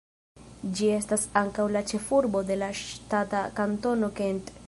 Ĝi 0.77 0.87
estas 0.93 1.25
ankaŭ 1.41 1.65
la 1.75 1.83
ĉefurbo 1.91 2.43
de 2.49 2.59
la 2.63 2.71
ŝtata 2.81 3.43
Kantono 3.61 4.13
Kent. 4.23 4.53